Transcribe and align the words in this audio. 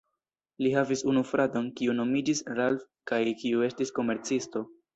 Li 0.67 0.71
havis 0.75 1.03
unu 1.11 1.23
fraton, 1.31 1.67
kiu 1.81 1.95
nomiĝis 1.99 2.43
Ralph 2.61 2.89
kaj 3.13 3.23
kiu 3.45 3.65
estis 3.71 3.97
komercisto. 4.01 4.67